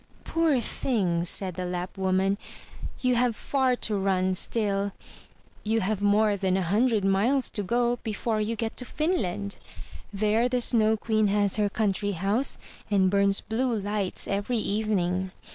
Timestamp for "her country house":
11.57-12.57